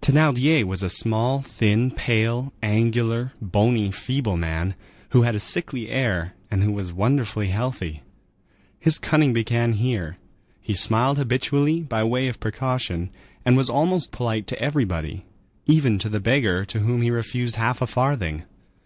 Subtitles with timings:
[0.00, 4.74] Thénardier was a small, thin, pale, angular, bony, feeble man,
[5.10, 8.02] who had a sickly air and who was wonderfully healthy.
[8.80, 10.16] His cunning began here;
[10.62, 13.10] he smiled habitually, by way of precaution,
[13.44, 15.26] and was almost polite to everybody,
[15.66, 18.44] even to the beggar to whom he refused half a farthing.